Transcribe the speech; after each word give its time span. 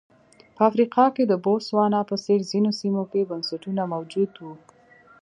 په 0.55 0.61
افریقا 0.69 1.05
کې 1.15 1.23
د 1.27 1.33
بوتسوانا 1.43 2.01
په 2.09 2.15
څېر 2.25 2.39
ځینو 2.51 2.71
سیمو 2.79 3.03
کې 3.11 3.27
بنسټونه 3.31 3.81
موجود 3.93 4.31
وو. 4.43 4.53